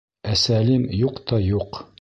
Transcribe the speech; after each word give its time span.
Ә 0.29 0.37
Сәлим 0.43 0.89
юҡ 1.03 1.23
та 1.33 1.43
юҡ. 1.53 1.83